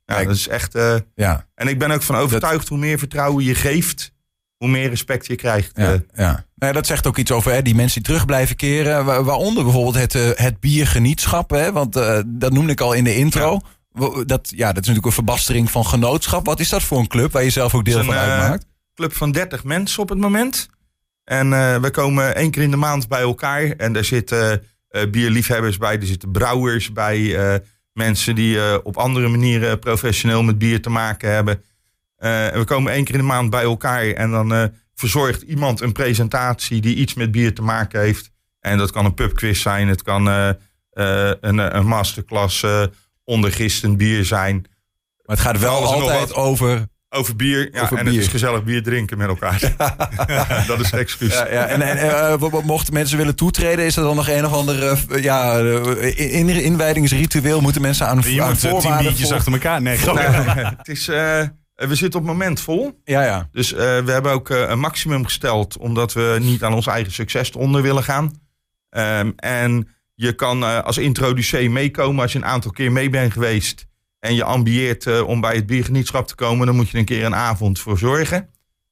Ja, 0.05 0.15
Kijk. 0.15 0.27
dat 0.27 0.37
is 0.37 0.49
echt. 0.49 0.75
eh, 0.75 0.95
ja, 1.15 1.47
en 1.55 1.69
ik 1.69 1.79
ben 1.79 1.91
ook 1.91 2.03
van 2.03 2.17
overtuigd, 2.17 2.69
hoe 2.69 2.79
meer 2.79 2.99
vertrouwen 2.99 3.45
je 3.45 3.55
geeft, 3.55 4.13
hoe 4.57 4.69
meer 4.69 4.89
respect 4.89 5.27
je 5.27 5.35
krijgt. 5.37 5.71
ja, 5.75 5.93
Eh, 5.93 5.99
ja. 6.15 6.31
Nou 6.33 6.45
ja, 6.57 6.73
dat 6.73 6.87
zegt 6.87 7.07
ook 7.07 7.17
iets 7.17 7.31
over 7.31 7.53
hè, 7.53 7.63
die 7.63 7.75
mensen 7.75 8.03
die 8.03 8.11
terug 8.13 8.27
blijven 8.27 8.57
keren. 8.57 9.05
Wa- 9.05 9.23
Waaronder 9.23 9.63
bijvoorbeeld 9.65 9.95
het, 9.95 10.15
eh, 10.15 10.31
het 10.35 10.61
biergenietschap. 10.61 11.51
Hè, 11.51 11.73
want 11.73 11.97
eh, 11.97 12.21
dat 12.27 12.53
noemde 12.53 12.73
ik 12.73 12.81
al 12.81 12.93
in 12.93 13.05
de 13.05 13.17
intro. 13.17 13.61
Dat, 14.27 14.53
ja, 14.55 14.67
dat 14.67 14.83
is 14.83 14.89
natuurlijk 14.89 15.07
een 15.07 15.13
verbastering 15.13 15.71
van 15.71 15.87
genootschap. 15.87 16.47
Wat 16.47 16.61
is 16.61 16.69
dat 16.69 16.83
voor 16.83 16.99
een 16.99 17.07
club 17.07 17.33
waar 17.33 17.43
je 17.45 17.51
zelf 17.51 17.75
ook 17.75 17.85
deel 17.85 18.05
van 18.05 18.15
een, 18.15 18.21
uitmaakt? 18.21 18.67
Club 18.97 19.13
van 19.15 19.33
30 19.33 19.65
mensen 19.65 20.03
op 20.03 20.09
het 20.09 20.19
moment. 20.19 20.69
En 21.25 21.53
eh, 21.53 21.77
we 21.81 21.91
komen 21.91 22.35
één 22.35 22.51
keer 22.51 22.63
in 22.63 22.71
de 22.71 22.77
maand 22.77 23.09
bij 23.09 23.21
elkaar. 23.21 23.63
En 23.71 23.93
daar 23.93 24.05
zitten 24.05 24.63
eh, 24.89 25.11
bierliefhebbers 25.11 25.77
bij, 25.77 25.97
er 26.01 26.07
zitten 26.07 26.31
brouwers 26.33 26.93
bij. 26.93 27.37
eh, 27.55 27.61
mensen 27.93 28.35
die 28.35 28.61
eh, 28.61 28.79
op 28.83 28.97
andere 28.97 29.29
manieren 29.29 29.79
professioneel 29.79 30.43
met 30.43 30.59
bier 30.59 30.83
te 30.83 30.91
maken 30.91 31.31
hebben. 31.33 31.63
Eh, 32.17 32.53
en 32.53 32.59
we 32.59 32.65
komen 32.65 32.93
één 32.93 33.05
keer 33.05 33.15
in 33.15 33.21
de 33.21 33.27
maand 33.27 33.51
bij 33.51 33.63
elkaar. 33.63 34.07
En 34.11 34.31
dan 34.31 34.55
eh, 34.55 34.65
verzorgt 34.95 35.43
iemand 35.43 35.81
een 35.81 35.93
presentatie 35.93 36.81
die 36.81 36.97
iets 36.97 37.15
met 37.15 37.31
bier 37.31 37.55
te 37.55 37.63
maken 37.63 38.01
heeft. 38.01 38.31
En 38.61 38.79
dat 38.79 38.91
kan 38.91 39.05
een 39.05 39.15
pubquiz 39.15 39.61
zijn. 39.63 39.89
Het 39.89 40.03
kan 40.03 40.29
eh, 40.29 40.49
eh, 40.49 41.35
een, 41.41 41.77
een 41.77 41.87
masterclass 41.87 42.63
eh 42.63 42.85
ondergistend 43.25 43.97
bier 43.97 44.25
zijn. 44.25 44.57
Maar 45.25 45.37
het 45.37 45.45
gaat 45.45 45.59
wel 45.59 45.85
altijd 45.87 46.35
over 46.35 46.87
Over 47.17 47.37
bier. 47.37 47.69
Ja, 47.73 47.83
Over 47.83 47.99
en 47.99 48.05
bier. 48.05 48.15
het 48.15 48.23
is 48.23 48.29
gezellig 48.29 48.65
bier 48.65 48.83
drinken 48.83 49.19
met 49.19 49.29
elkaar. 49.29 49.75
dat 50.67 50.81
is 50.81 50.91
excuus. 50.91 51.33
Ja, 51.33 51.53
ja, 51.53 51.67
en, 51.67 51.83
en 51.83 51.99
eh, 51.99 52.63
mochten 52.65 52.95
mensen 52.95 53.19
willen 53.19 53.35
toetreden, 53.37 53.85
is 53.85 53.97
er 53.97 54.03
dan 54.03 54.17
nog 54.17 54.29
een 54.29 54.47
of 54.47 54.53
ander 54.53 54.89
eh, 54.89 55.23
ja, 55.23 55.59
eh, 55.61 56.35
in, 56.35 56.49
inwijdingsritueel? 56.49 57.61
Moeten 57.61 57.83
mensen 57.83 58.07
aan, 58.07 58.23
Je 58.27 58.43
aan 58.43 58.57
moet 58.71 58.99
biertjes 58.99 59.33
achter 59.33 59.53
elkaar. 59.53 59.83
Nee, 59.83 59.99
het 60.77 60.89
is, 60.89 61.09
eh, 61.09 61.43
we 61.75 61.95
zitten 61.95 62.21
op 62.21 62.27
het 62.27 62.37
moment 62.37 62.61
vol. 62.61 63.01
Ja, 63.05 63.25
ja. 63.25 63.49
Dus 63.53 63.73
eh, 63.73 63.79
we 63.79 64.13
hebben 64.13 64.33
ook 64.33 64.49
een 64.49 64.79
maximum 64.79 65.25
gesteld, 65.25 65.77
omdat 65.79 66.13
we 66.13 66.37
niet 66.41 66.63
aan 66.63 66.75
ons 66.75 66.87
eigen 66.87 67.13
succes 67.13 67.53
onder 67.53 67.83
willen 67.83 68.03
gaan. 68.03 68.41
Ehm, 68.91 69.31
en 69.37 69.89
je 70.15 70.33
kan 70.33 70.63
eh, 70.63 70.83
als 70.83 70.99
introducee 70.99 71.71
meekomen 71.71 72.23
als 72.23 72.33
je 72.33 72.39
een 72.39 72.45
aantal 72.45 72.71
keer 72.71 72.93
mee 72.93 73.11
bent 73.11 73.33
geweest. 73.33 73.87
En 74.27 74.35
je 74.35 74.45
ambieert 74.45 75.07
eh, 75.07 75.29
om 75.29 75.41
bij 75.41 75.55
het 75.55 75.67
biergenietschap 75.67 76.27
te 76.27 76.35
komen, 76.35 76.67
dan 76.67 76.77
moet 76.77 76.89
je 76.91 76.99
een 76.99 77.05
keer 77.05 77.25
een 77.25 77.35
avond 77.35 77.79
voor 77.79 77.99
zorgen. 77.99 78.49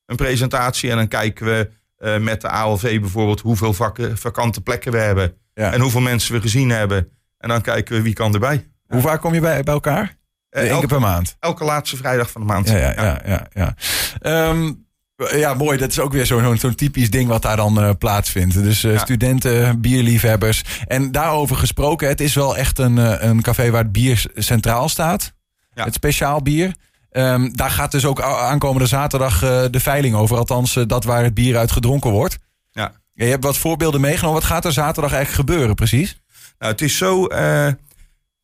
Een 0.06 0.16
presentatie. 0.16 0.90
En 0.90 0.96
dan 0.96 1.08
kijken 1.08 1.46
we 1.46 1.70
eh, 1.96 2.18
met 2.18 2.40
de 2.40 2.48
ALV 2.48 3.00
bijvoorbeeld 3.00 3.40
hoeveel 3.40 3.72
vakken, 3.72 4.18
vakante 4.18 4.60
plekken 4.60 4.92
we 4.92 4.98
hebben. 4.98 5.36
Ja. 5.54 5.72
En 5.72 5.80
hoeveel 5.80 6.00
mensen 6.00 6.34
we 6.34 6.40
gezien 6.40 6.70
hebben. 6.70 7.08
En 7.38 7.48
dan 7.48 7.60
kijken 7.60 7.96
we 7.96 8.02
wie 8.02 8.12
kan 8.12 8.34
erbij. 8.34 8.68
Hoe 8.86 9.00
vaak 9.00 9.20
kom 9.20 9.34
je 9.34 9.40
bij, 9.40 9.62
bij 9.62 9.74
elkaar? 9.74 10.16
Eh, 10.50 10.60
Eén 10.60 10.66
keer 10.66 10.74
elke, 10.74 10.86
per 10.86 11.00
maand. 11.00 11.36
elke 11.40 11.64
laatste 11.64 11.96
vrijdag 11.96 12.30
van 12.30 12.40
de 12.40 12.46
maand. 12.46 12.68
Ja, 12.68 12.76
ja, 12.76 12.92
ja. 12.92 13.20
ja, 13.24 13.46
ja. 13.52 13.74
Ehm, 14.20 14.72
ja, 15.16 15.54
mooi. 15.54 15.78
Dat 15.78 15.90
is 15.90 15.98
ook 15.98 16.12
weer 16.12 16.26
zo'n 16.26 16.58
zo'n 16.58 16.74
typisch 16.74 17.10
ding 17.10 17.28
wat 17.28 17.42
daar 17.42 17.56
dan 17.56 17.80
eh, 17.80 17.90
plaatsvindt. 17.98 18.54
Dus 18.54 18.84
eh, 18.84 18.92
Ja. 18.92 18.98
studenten, 18.98 19.80
bierliefhebbers. 19.80 20.62
En 20.86 21.12
daarover 21.12 21.56
gesproken, 21.56 22.08
het 22.08 22.20
is 22.20 22.34
wel 22.34 22.56
echt 22.56 22.78
een, 22.78 22.98
eh, 22.98 23.28
een 23.28 23.42
café 23.42 23.70
waar 23.70 23.82
het 23.82 23.92
bier 23.92 24.26
centraal 24.34 24.88
staat. 24.88 25.32
Ja. 25.74 25.84
Het 25.84 25.94
speciaal 25.94 26.42
bier. 26.42 26.74
Ehm, 27.10 27.50
daar 27.52 27.70
gaat 27.70 27.90
dus 27.90 28.04
ook 28.04 28.20
aankomende 28.20 28.86
zaterdag 28.86 29.38
de 29.70 29.80
veiling 29.80 30.14
over. 30.14 30.36
Althans, 30.36 30.78
dat 30.86 31.04
waar 31.04 31.22
het 31.24 31.34
bier 31.34 31.56
uit 31.56 31.72
gedronken 31.72 32.10
wordt. 32.10 32.38
Ja. 32.70 32.92
Je 33.12 33.24
hebt 33.24 33.44
wat 33.44 33.58
voorbeelden 33.58 34.00
meegenomen. 34.00 34.40
Wat 34.40 34.50
gaat 34.50 34.64
er 34.64 34.72
zaterdag 34.72 35.12
eigenlijk 35.12 35.48
gebeuren, 35.48 35.74
precies? 35.74 36.20
Nou, 36.58 36.72
het 36.72 36.80
is 36.80 36.96
zo. 36.96 37.22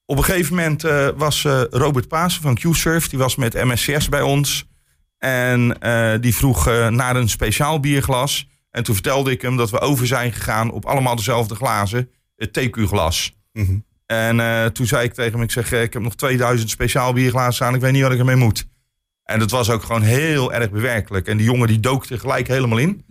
op 0.04 0.16
een 0.16 0.24
gegeven 0.24 0.54
moment 0.56 0.82
was 1.16 1.46
Robert 1.70 2.08
Paas 2.08 2.38
van 2.42 2.54
Q-Surf, 2.54 3.08
die 3.08 3.18
was 3.18 3.36
met 3.36 3.64
MSCS 3.64 4.08
bij 4.08 4.22
ons. 4.22 4.69
En 5.20 5.80
eh, 5.80 6.14
die 6.20 6.34
vroeg 6.34 6.66
eh, 6.68 6.88
naar 6.88 7.16
een 7.16 7.28
speciaal 7.28 7.80
bierglas. 7.80 8.48
En 8.70 8.82
toen 8.82 8.94
vertelde 8.94 9.30
ik 9.30 9.42
hem 9.42 9.56
dat 9.56 9.70
we 9.70 9.80
over 9.80 10.06
zijn 10.06 10.32
gegaan 10.32 10.70
op 10.70 10.84
allemaal 10.84 11.16
dezelfde 11.16 11.54
glazen, 11.54 12.10
het 12.36 12.58
TQ-glas. 12.60 13.36
Mhm. 13.52 13.78
En 14.06 14.40
eh, 14.40 14.66
toen 14.66 14.86
zei 14.86 15.04
ik 15.04 15.14
tegen 15.14 15.32
hem, 15.32 15.42
ik 15.42 15.50
zeg, 15.50 15.72
ik 15.72 15.92
heb 15.92 16.02
nog 16.02 16.14
2000 16.14 16.70
speciaal 16.70 17.12
bierglazen 17.12 17.54
staan, 17.54 17.74
ik 17.74 17.80
weet 17.80 17.92
niet 17.92 18.02
wat 18.02 18.12
ik 18.12 18.18
ermee 18.18 18.36
moet. 18.36 18.68
En 19.24 19.38
dat 19.38 19.50
was 19.50 19.70
ook 19.70 19.82
gewoon 19.82 20.02
heel 20.02 20.52
erg 20.52 20.70
bewerkelijk. 20.70 21.26
En 21.26 21.36
die 21.36 21.46
jongen 21.46 21.68
die 21.68 21.80
dook 21.80 22.06
er 22.06 22.18
gelijk 22.18 22.48
helemaal 22.48 22.78
in. 22.78 23.04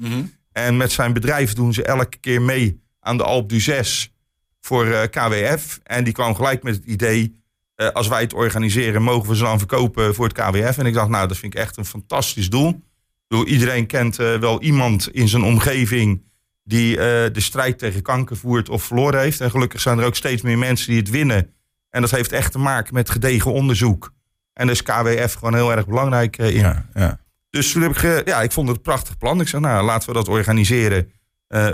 En 0.52 0.78
met 0.78 0.92
zijn 0.92 1.14
bedrijf 1.14 1.54
doen 1.54 1.74
ze 1.74 1.84
elke 1.84 2.18
keer 2.18 2.42
mee 2.42 2.84
aan 3.00 3.18
de 3.18 3.24
Alp 3.24 3.50
du 3.50 3.60
6 3.60 4.14
voor 4.62 5.10
KWF. 5.10 5.80
En 5.84 6.04
die 6.04 6.14
kwam 6.14 6.36
gelijk 6.36 6.64
met 6.64 6.76
het 6.76 6.86
idee, 6.86 7.42
eh, 7.80 7.90
als 7.90 8.08
wij 8.08 8.22
het 8.22 8.34
organiseren, 8.34 9.02
mogen 9.02 9.30
we 9.30 9.36
ze 9.36 9.44
dan 9.44 9.58
verkopen 9.58 10.16
voor 10.16 10.28
het 10.28 10.34
KWF. 10.34 10.78
En 10.78 10.86
ik 10.86 10.94
dacht, 10.94 11.10
nou, 11.10 11.28
dat 11.28 11.38
vind 11.38 11.54
ik 11.54 11.60
echt 11.60 11.78
een 11.78 11.86
fantastisch 11.86 12.50
doel. 12.50 12.84
Bedoel, 13.28 13.46
iedereen 13.46 13.88
kent 13.88 14.20
eh, 14.20 14.36
wel 14.36 14.62
iemand 14.62 15.10
in 15.12 15.28
zijn 15.28 15.44
omgeving 15.44 16.24
die 16.64 16.98
eh, 16.98 17.34
de 17.34 17.40
strijd 17.40 17.78
tegen 17.78 18.02
kanker 18.02 18.38
voert 18.38 18.70
of 18.70 18.84
verloren 18.84 19.20
heeft. 19.20 19.42
En 19.42 19.52
gelukkig 19.52 19.82
zijn 19.82 20.00
er 20.00 20.06
ook 20.06 20.16
steeds 20.16 20.42
meer 20.42 20.58
mensen 20.58 20.88
die 20.88 21.00
het 21.00 21.10
winnen. 21.10 21.54
En 21.90 22.02
dat 22.02 22.12
heeft 22.12 22.32
echt 22.32 22.52
te 22.52 22.60
maken 22.60 22.94
met 22.94 23.10
gedegen 23.10 23.54
onderzoek. 23.54 24.14
En 24.54 24.66
daar 24.66 24.76
is 24.76 24.84
KWF 24.84 25.34
gewoon 25.34 25.56
heel 25.56 25.72
erg 25.72 25.88
belangrijk 25.88 26.38
in. 26.38 26.54
Ja, 26.54 26.86
ja. 26.94 27.20
Dus 27.50 27.72
toen 27.72 27.82
heb 27.82 27.98
ik, 27.98 28.28
ja, 28.28 28.42
ik 28.42 28.52
vond 28.52 28.68
het 28.68 28.78
een 28.78 28.84
prachtig 28.84 29.18
plan. 29.18 29.42
Ik 29.42 29.48
zei, 29.48 29.62
nou, 29.62 29.86
laten 29.86 30.08
we 30.08 30.16
dat 30.16 30.28
organiseren. 30.28 31.12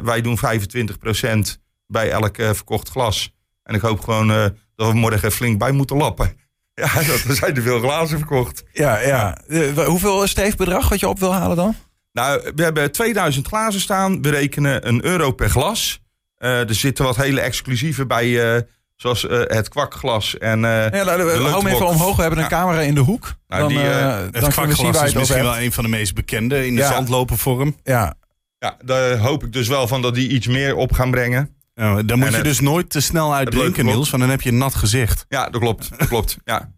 Wij 0.04 0.22
doen 0.22 0.38
25% 0.38 1.60
bij 1.88 2.10
elk 2.10 2.36
verkocht 2.36 2.90
glas. 2.90 3.34
En 3.64 3.76
ik 3.76 3.82
hoop 3.82 4.00
gewoon 4.00 4.56
dat 4.76 4.88
we 4.92 4.98
morgen 4.98 5.32
flink 5.32 5.60
bij 5.60 5.72
moeten 5.72 5.98
lappen. 5.98 6.34
Ja, 6.82 6.94
dat, 6.94 7.24
er 7.28 7.36
zijn 7.36 7.56
er 7.56 7.62
veel 7.62 7.80
glazen 7.80 8.18
verkocht. 8.18 8.64
ja, 8.74 9.00
ja. 9.00 9.38
Wa- 9.74 9.86
hoeveel 9.86 10.28
streefbedrag 10.28 10.90
wat 10.90 11.00
je 11.00 11.08
op 11.08 11.20
wil 11.20 11.34
halen 11.34 11.56
dan? 11.58 11.76
Nou, 12.12 12.52
we 12.56 12.64
hebben 12.64 12.92
2000 12.92 13.48
glazen 13.48 13.82
staan. 13.82 14.22
We 14.22 14.30
rekenen 14.30 14.88
een 14.88 15.06
euro 15.06 15.32
per 15.32 15.50
glas. 15.50 16.00
Eh, 16.38 16.70
er 16.70 16.76
zitten 16.76 17.06
wat 17.06 17.16
hele 17.16 17.42
exclusieve 17.42 18.06
bij, 18.06 18.56
eh, 18.56 18.62
zoals 18.96 19.28
eh, 19.28 19.40
het 19.44 19.70
kwakglas 19.70 20.38
en 20.38 20.66
eh 20.66 20.72
Ja, 20.72 21.04
nou, 21.04 21.18
de 21.18 21.44
hou 21.50 21.64
hem 21.64 21.74
even 21.74 21.88
omhoog. 21.88 22.16
We 22.16 22.22
hebben 22.22 22.40
een 22.40 22.50
Ja. 22.50 22.58
camera 22.58 22.80
in 22.82 22.96
de 22.96 23.02
hoek. 23.02 23.34
Nou, 23.48 23.62
dan 23.62 23.70
die, 23.70 23.78
het 23.80 24.34
dan 24.34 24.44
we 24.44 24.50
kwakglas 24.52 25.04
is 25.04 25.14
misschien 25.14 25.36
hebt. 25.38 25.48
wel 25.50 25.60
een 25.60 25.72
van 25.72 25.84
de 25.84 25.90
meest 25.90 26.14
bekende 26.14 26.66
in 26.68 26.76
de 26.76 26.82
Ja. 26.82 26.92
zandlopervorm. 26.92 27.76
Ja, 27.84 28.14
Ja, 28.60 28.78
daar 28.86 29.18
hoop 29.18 29.44
ik 29.44 29.54
dus 29.54 29.68
wel 29.68 29.88
van 29.88 30.02
dat 30.02 30.16
die 30.16 30.30
iets 30.30 30.48
meer 30.48 30.76
op 30.76 30.92
gaan 30.94 31.12
brengen. 31.12 31.56
Ja, 31.76 32.02
dan 32.04 32.18
moet 32.18 32.26
En 32.28 32.32
je 32.32 32.38
het- 32.38 32.46
dus 32.46 32.60
nooit 32.60 32.90
te 32.90 33.00
snel 33.02 33.34
uitdrinken. 33.36 33.86
Niels, 33.86 34.10
want 34.10 34.22
dan 34.22 34.32
heb 34.32 34.42
je 34.42 34.50
een 34.50 34.58
nat 34.58 34.76
gezicht. 34.76 35.26
Ja, 35.30 35.50
dat 35.50 35.62
klopt. 35.62 35.90
Dat 35.98 36.08
klopt. 36.08 36.38
Ja. 36.44 36.74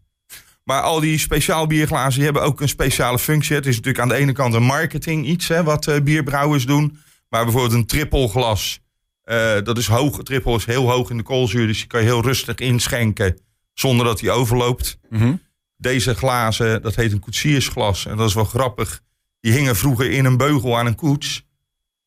Maar 0.63 0.81
al 0.81 0.99
die 0.99 1.17
speciaal 1.17 1.67
bierglazen 1.67 2.13
die 2.13 2.23
hebben 2.23 2.41
ook 2.43 2.61
een 2.61 2.69
speciale 2.69 3.19
functie. 3.19 3.55
Het 3.55 3.65
is 3.65 3.75
natuurlijk 3.75 4.03
aan 4.03 4.09
de 4.09 4.15
ene 4.15 4.31
kant 4.31 4.53
een 4.53 4.63
marketing 4.63 5.25
iets, 5.25 5.47
hè, 5.47 5.63
wat 5.63 5.87
eh, 5.87 6.01
bierbrouwers 6.01 6.65
doen. 6.65 6.97
Maar 7.29 7.43
bijvoorbeeld 7.43 7.73
een 7.73 7.85
trippelglas, 7.85 8.79
eh, 9.23 9.53
dat 9.63 9.77
is 9.77 9.87
hoog. 9.87 10.23
Trippel 10.23 10.55
is 10.55 10.65
heel 10.65 10.89
hoog 10.91 11.09
in 11.09 11.17
de 11.17 11.23
koolzuur, 11.23 11.67
dus 11.67 11.77
die 11.77 11.87
kan 11.87 11.99
je 11.99 12.05
heel 12.05 12.21
rustig 12.23 12.55
inschenken 12.55 13.39
zonder 13.73 14.05
dat 14.05 14.19
die 14.19 14.31
overloopt. 14.31 14.97
Mhm. 15.09 15.33
Deze 15.77 16.15
glazen, 16.15 16.81
dat 16.81 16.95
heet 16.95 17.11
een 17.11 17.19
koetsiersglas. 17.19 18.05
En 18.05 18.17
dat 18.17 18.27
is 18.27 18.33
wel 18.35 18.45
grappig. 18.45 19.01
Die 19.39 19.51
hingen 19.51 19.75
vroeger 19.75 20.11
in 20.11 20.25
een 20.25 20.37
beugel 20.37 20.77
aan 20.77 20.85
een 20.85 20.95
koets. 20.95 21.45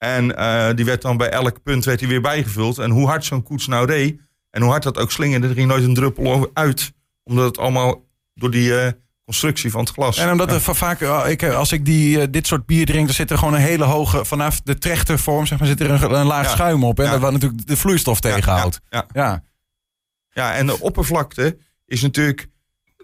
En 0.01 0.37
eh, 0.37 0.75
die 0.75 0.85
werd 0.85 1.03
dan 1.03 1.17
bij 1.17 1.29
elk 1.31 1.63
punt 1.63 1.85
werd 1.85 1.99
die 1.99 2.09
weer 2.09 2.21
bijgevuld. 2.21 2.79
En 2.79 2.91
hoe 2.91 3.07
hard 3.07 3.25
zo'n 3.25 3.43
koets 3.43 3.67
nou 3.67 3.87
reed. 3.87 4.21
En 4.51 4.63
hoe 4.63 4.71
hard 4.71 4.83
dat 4.83 4.99
ook 4.99 5.11
slingerde, 5.13 5.49
er 5.49 5.55
ging 5.55 5.69
nooit 5.69 5.85
een 5.85 5.95
druppel 5.95 6.33
over- 6.33 6.51
uit. 6.55 6.93
Omdat 7.25 7.45
het 7.45 7.59
allemaal 7.59 8.05
door 8.35 8.51
die 8.51 8.79
eh, 8.81 8.93
constructie 9.25 9.71
van 9.71 9.81
het 9.81 9.91
glas. 9.91 10.17
En 10.19 10.31
omdat 10.31 10.49
Ja. 10.49 10.55
er 10.55 10.61
va- 10.61 10.75
vaak, 10.75 11.01
eh, 11.01 11.25
ik, 11.29 11.45
als 11.45 11.73
ik 11.73 11.85
die, 11.85 12.31
dit 12.31 12.47
soort 12.47 12.67
bier 12.67 12.87
drink, 12.87 13.07
dan 13.07 13.15
zit 13.15 13.31
er 13.31 13.39
gewoon 13.39 13.55
een 13.55 13.61
hele 13.61 13.85
hoge, 13.85 14.25
vanaf 14.25 14.61
de 14.61 14.79
trechtervorm, 14.79 15.47
zeg 15.47 15.59
maar, 15.59 15.69
zit 15.69 15.81
er 15.81 15.91
een, 15.91 16.15
een 16.15 16.27
laag 16.27 16.45
Ja. 16.45 16.51
schuim 16.51 16.85
op. 16.85 16.99
En 16.99 17.05
Ja. 17.05 17.11
dat 17.11 17.21
wat 17.21 17.33
natuurlijk 17.33 17.67
de 17.67 17.77
vloeistof 17.77 18.21
tegenhoudt. 18.21 18.81
Ja. 19.13 19.43
ja, 20.33 20.55
en 20.55 20.67
de 20.67 20.81
oppervlakte 20.81 21.57
is 21.87 22.03
natuurlijk... 22.03 22.49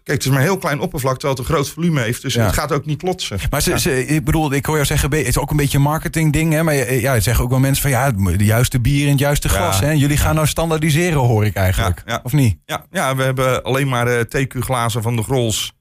Kijk, 0.06 0.18
het 0.18 0.26
is 0.26 0.32
maar 0.32 0.42
een 0.42 0.50
heel 0.50 0.58
klein 0.58 0.80
oppervlakte, 0.80 1.18
terwijl 1.20 1.38
het 1.40 1.48
een 1.48 1.54
groot 1.54 1.68
volume 1.75 2.00
heeft. 2.00 2.22
Dus 2.22 2.34
Ja. 2.34 2.44
het 2.44 2.54
gaat 2.54 2.72
ook 2.72 2.86
niet 2.86 2.98
klotsen. 2.98 3.38
Maar 3.50 3.62
ze, 3.62 3.78
ze, 3.78 4.06
ik 4.06 4.25
bedoel, 4.25 4.52
ik 4.52 4.66
hoor 4.66 4.75
jou 4.75 4.86
zeggen, 4.86 5.10
het 5.16 5.26
is 5.26 5.38
ook 5.38 5.50
een 5.50 5.56
beetje 5.56 5.76
een 5.76 5.82
marketing 5.84 6.32
ding. 6.32 6.52
Hè? 6.52 6.62
Maar 6.62 6.75
je- 6.75 7.00
ja, 7.00 7.12
het 7.14 7.22
zeggen 7.22 7.44
ook 7.44 7.50
wel 7.50 7.58
mensen 7.58 7.82
van, 7.82 7.90
ja, 7.90 8.10
de 8.36 8.44
juiste 8.44 8.80
bier 8.80 9.04
in 9.04 9.10
het 9.10 9.18
juiste 9.18 9.48
Ja. 9.48 9.54
glas. 9.54 9.80
Hè? 9.80 9.90
Jullie 9.90 10.16
gaan 10.16 10.34
nou 10.34 10.46
standaardiseren, 10.46 11.18
hoor 11.18 11.44
ik 11.44 11.54
eigenlijk. 11.54 12.02
Ja, 12.06 12.12
ja. 12.12 12.20
Of 12.22 12.32
niet? 12.32 12.58
Ja, 12.64 12.86
ja, 12.90 13.16
we 13.16 13.22
hebben 13.22 13.62
alleen 13.62 13.88
maar 13.88 14.06
eh 14.06 14.20
TQ-glazen 14.20 15.02
van 15.02 15.16
de 15.16 15.22
Grols. 15.22 15.72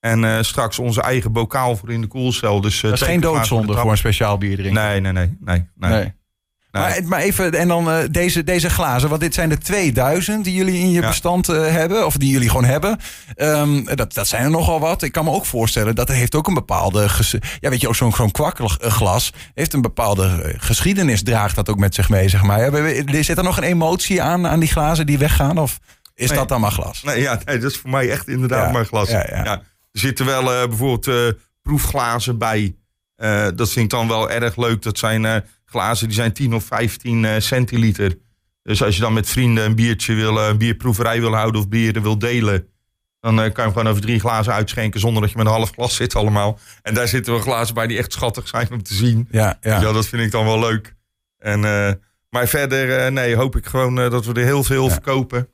En 0.00 0.24
eh, 0.24 0.42
straks 0.42 0.78
onze 0.78 1.02
eigen 1.02 1.32
bokaal 1.32 1.76
voor 1.76 1.90
in 1.92 2.00
de 2.00 2.06
koelcel. 2.06 2.60
Dus, 2.60 2.76
eh, 2.82 2.90
Dat 2.90 3.00
is 3.00 3.06
geen 3.06 3.20
doodzonde 3.20 3.72
de 3.74 3.78
voor 3.80 3.90
een 3.90 3.96
speciaal 3.96 4.38
bier 4.38 4.56
drinken. 4.56 4.82
Nee, 4.82 5.00
nee, 5.00 5.12
nee. 5.12 5.36
nee, 5.40 5.64
nee. 5.76 5.90
Nee. 5.90 6.12
Maar, 6.70 7.00
maar 7.04 7.20
even, 7.20 7.52
en 7.54 7.68
dan 7.68 7.90
eh, 7.90 7.98
deze, 8.10 8.44
deze 8.44 8.70
glazen, 8.70 9.08
want 9.08 9.20
dit 9.20 9.34
zijn 9.34 9.48
de 9.48 9.58
2000 9.58 10.44
die 10.44 10.54
jullie 10.54 10.78
in 10.80 10.90
je 10.90 11.00
Ja. 11.00 11.08
bestand 11.08 11.48
eh, 11.48 11.66
hebben, 11.66 12.06
of 12.06 12.16
die 12.16 12.30
jullie 12.30 12.48
gewoon 12.48 12.64
hebben. 12.64 12.98
Ehm, 13.34 13.84
dat, 13.94 14.14
dat 14.14 14.26
zijn 14.28 14.44
er 14.44 14.50
nogal 14.50 14.80
wat. 14.80 15.02
Ik 15.02 15.12
kan 15.12 15.24
me 15.24 15.30
ook 15.30 15.46
voorstellen 15.46 15.94
dat 15.94 16.08
er 16.08 16.14
heeft 16.14 16.34
ook 16.34 16.46
een 16.46 16.54
bepaalde, 16.54 17.08
ja 17.60 17.70
weet 17.70 17.80
je, 17.80 17.88
ook 17.88 17.94
zo'n 17.96 18.12
zo'n 18.12 18.30
kwakglas 18.30 19.32
heeft 19.54 19.72
een 19.72 19.80
bepaalde 19.82 20.26
eh, 20.42 20.54
geschiedenis, 20.58 21.22
draagt 21.22 21.54
dat 21.56 21.68
ook 21.68 21.78
met 21.78 21.94
zich 21.94 22.08
mee, 22.08 22.28
zeg 22.28 22.42
maar. 22.42 22.72
We- 22.72 23.18
Zit 23.20 23.38
er 23.38 23.44
nog 23.44 23.56
een 23.56 23.62
emotie 23.62 24.22
aan, 24.22 24.46
aan 24.46 24.60
die 24.60 24.68
glazen 24.68 25.06
die 25.06 25.18
weggaan, 25.18 25.58
of 25.58 25.78
is 26.14 26.28
Nee. 26.28 26.38
dat 26.38 26.48
dan 26.48 26.60
maar 26.60 26.70
glas? 26.70 27.02
Nee, 27.02 27.20
ja, 27.20 27.40
nee, 27.44 27.58
dat 27.58 27.70
is 27.70 27.76
voor 27.78 27.90
mij 27.90 28.10
echt 28.10 28.28
inderdaad 28.28 28.66
Ja, 28.66 28.72
maar 28.72 28.84
glas. 28.86 29.10
ja, 29.10 29.26
ja. 29.28 29.44
er 29.44 29.60
zitten 29.92 30.26
wel 30.26 30.52
eh, 30.54 30.68
bijvoorbeeld 30.68 31.06
eh, 31.06 31.40
proefglazen 31.62 32.38
bij. 32.38 32.74
Eh, 33.16 33.46
dat 33.54 33.70
vind 33.70 33.84
ik 33.84 33.90
dan 33.90 34.08
wel 34.08 34.30
erg 34.30 34.56
leuk. 34.56 34.82
Dat 34.82 34.98
zijn 34.98 35.24
eh, 35.24 35.36
glazen 35.70 36.06
die 36.06 36.16
zijn 36.16 36.32
10 36.32 36.54
of 36.54 36.64
15 36.64 37.24
eh, 37.24 37.40
centiliter. 37.40 38.18
Dus 38.62 38.82
als 38.82 38.94
je 38.94 39.00
dan 39.00 39.12
met 39.12 39.28
vrienden 39.28 39.64
een 39.64 39.74
biertje 39.74 40.14
wil, 40.14 40.40
eh, 40.40 40.46
een 40.48 40.58
bierproeverij 40.58 41.20
wil 41.20 41.34
houden 41.34 41.60
of 41.60 41.68
bieren 41.68 42.02
wil 42.02 42.18
delen. 42.18 42.66
Dan 43.20 43.32
eh, 43.32 43.38
kan 43.38 43.52
je 43.54 43.60
hem 43.62 43.72
gewoon 43.72 43.88
over 43.88 44.00
drie 44.02 44.20
glazen 44.20 44.52
uitschenken 44.52 45.00
zonder 45.00 45.22
dat 45.22 45.30
je 45.30 45.36
met 45.36 45.46
een 45.46 45.52
half 45.52 45.70
glas 45.70 45.94
zit 45.94 46.14
allemaal. 46.14 46.58
En 46.82 46.94
daar 46.94 47.08
zitten 47.08 47.32
wel 47.32 47.42
glazen 47.42 47.74
bij 47.74 47.86
die 47.86 47.98
echt 47.98 48.12
schattig 48.12 48.48
zijn 48.48 48.68
om 48.72 48.82
te 48.82 48.94
zien. 48.94 49.28
Ja, 49.30 49.58
ja. 49.60 49.80
Ja, 49.80 49.92
dat 49.92 50.06
vind 50.06 50.22
ik 50.22 50.30
dan 50.30 50.44
wel 50.44 50.58
leuk. 50.58 50.94
En, 51.38 51.60
maar 52.30 52.48
verder, 52.48 53.12
nee, 53.12 53.36
hoop 53.36 53.56
ik 53.56 53.66
gewoon 53.66 53.94
dat 53.94 54.26
we 54.26 54.32
er 54.32 54.44
heel 54.44 54.64
veel 54.64 54.84
Ja. 54.86 54.92
verkopen. 54.92 55.48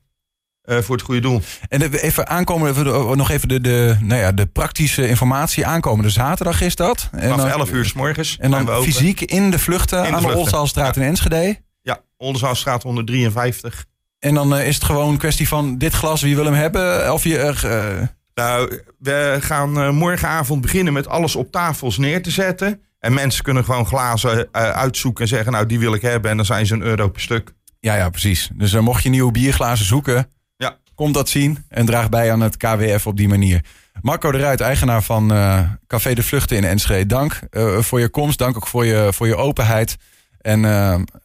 Eh, 0.66 0.78
voor 0.78 0.94
het 0.96 1.04
goede 1.04 1.20
doel. 1.20 1.40
En 1.68 1.92
even 1.92 2.28
aankomen, 2.28 2.70
even 2.70 2.84
de- 2.84 3.12
nog 3.16 3.30
even 3.30 3.48
de, 3.48 3.60
de, 3.60 3.96
nou 4.00 4.20
ja, 4.20 4.32
de 4.32 4.46
praktische 4.46 5.08
informatie. 5.08 5.66
Aankomende 5.66 6.10
zaterdag 6.10 6.60
is 6.60 6.76
dat. 6.76 7.08
En 7.12 7.20
Vanaf 7.20 7.36
dan, 7.36 7.48
11 7.50 7.70
uur 7.70 7.84
s 7.84 7.92
morgens. 7.92 8.36
En 8.40 8.50
dan 8.50 8.82
fysiek 8.82 9.20
in 9.20 9.50
de 9.50 9.58
vluchten 9.58 9.98
In 9.98 10.04
de 10.04 10.08
aan 10.08 10.14
de 10.14 10.20
vluchten. 10.22 10.40
Olzaalstraat 10.44 10.96
in 10.96 11.02
Enschede. 11.02 11.58
Ja, 11.82 12.00
Oldenzaalstraat 12.16 12.82
153. 12.82 13.84
En 14.18 14.34
dan 14.34 14.56
eh, 14.56 14.66
is 14.68 14.74
het 14.74 14.84
gewoon 14.84 15.10
een 15.10 15.18
kwestie 15.18 15.48
van 15.48 15.78
dit 15.78 15.92
glas, 15.92 16.22
wie 16.22 16.34
wil 16.36 16.44
hem 16.44 16.54
hebben? 16.54 17.12
Of 17.12 17.24
je, 17.24 17.38
eh, 17.38 18.02
Nou, 18.34 18.80
we 18.98 19.36
gaan 19.40 19.94
morgenavond 19.94 20.60
beginnen 20.60 20.92
met 20.92 21.08
alles 21.08 21.36
op 21.36 21.50
tafels 21.52 21.98
neer 21.98 22.22
te 22.22 22.30
zetten. 22.30 22.80
En 22.98 23.14
mensen 23.14 23.44
kunnen 23.44 23.64
gewoon 23.64 23.86
glazen 23.86 24.48
uitzoeken 24.52 25.22
en 25.22 25.28
zeggen, 25.28 25.52
nou 25.52 25.66
die 25.66 25.78
wil 25.78 25.94
ik 25.94 26.02
hebben. 26.02 26.30
En 26.30 26.36
dan 26.36 26.46
zijn 26.46 26.66
ze 26.66 26.74
een 26.74 26.82
euro 26.82 27.08
per 27.08 27.20
stuk. 27.20 27.54
ja, 27.80 27.94
ja, 27.96 28.08
precies. 28.10 28.50
Dus 28.54 28.72
mocht 28.80 29.02
je 29.02 29.08
nieuwe 29.08 29.32
bierglazen 29.32 29.86
zoeken. 29.86 30.28
Kom 30.96 31.12
dat 31.12 31.28
zien 31.28 31.64
en 31.68 31.86
draag 31.86 32.08
bij 32.08 32.32
aan 32.32 32.40
het 32.40 32.56
KWF 32.56 33.06
op 33.06 33.16
die 33.16 33.28
manier. 33.28 33.64
Marco 34.02 34.32
de 34.32 34.38
Ruit, 34.38 34.60
eigenaar 34.60 35.02
van 35.02 35.32
eh, 35.32 35.60
Café 35.86 36.14
de 36.14 36.22
Vluchten 36.22 36.56
in 36.56 36.64
Enschede. 36.64 37.06
Dank 37.06 37.40
eh, 37.50 37.78
voor 37.78 38.00
je 38.00 38.08
komst, 38.08 38.38
dank 38.38 38.56
ook 38.56 38.66
voor 38.66 38.84
je, 38.84 39.08
voor 39.12 39.26
je 39.26 39.36
openheid. 39.36 39.96
En 40.40 40.64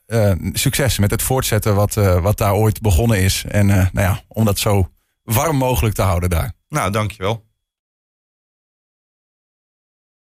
eh, 0.06 0.32
succes 0.54 1.00
met 1.00 1.12
het 1.12 1.22
voortzetten 1.22 1.76
wat, 1.76 1.94
wat 1.94 2.38
daar 2.38 2.54
ooit 2.54 2.82
begonnen 2.82 3.20
is. 3.20 3.46
En 3.48 3.66
nou 3.66 3.90
ja, 3.94 4.22
om 4.28 4.46
dat 4.46 4.60
zo 4.60 4.90
warm 5.24 5.56
mogelijk 5.56 5.96
te 5.96 6.02
houden 6.02 6.30
daar. 6.30 6.54
Nou, 6.70 6.92
dankjewel. 6.92 7.44